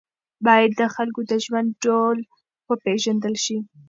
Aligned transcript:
باید 0.45 0.71
د 0.79 0.81
خلکو 0.95 1.21
د 1.31 1.33
ژوند 1.45 1.69
ډول 1.85 2.17
وپېژندل 2.69 3.35
شي. 3.45 3.57